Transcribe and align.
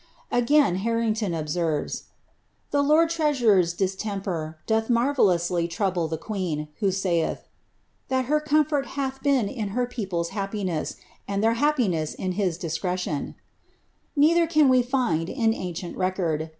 Again 0.31 0.77
Harrington 0.77 1.31
obseriej. 1.35 1.85
'■ 1.85 2.03
the 2.71 2.81
lord 2.81 3.11
treasurer's 3.11 3.71
distemper 3.75 4.57
doth 4.65 4.89
marvellously 4.89 5.67
trouble 5.67 6.07
the 6.07 6.17
queeo. 6.17 6.67
who 6.79 6.87
saiih,' 6.87 7.37
that 8.09 8.25
her 8.25 8.39
comfort 8.39 8.87
liath 8.97 9.21
been 9.21 9.47
in 9.47 9.67
her 9.77 9.85
people's 9.85 10.29
happiness. 10.29 10.95
aaJ 11.29 11.41
their 11.41 11.53
happiness 11.53 12.15
in 12.15 12.31
his 12.31 12.57
discretion,' 12.57 13.35
neither 14.15 14.47
can 14.47 14.69
we 14.69 14.81
find, 14.81 15.29
in 15.29 15.53
ancient 15.53 15.95
recorJ. 15.95 16.49